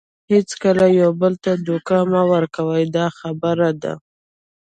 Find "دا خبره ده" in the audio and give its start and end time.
2.95-3.93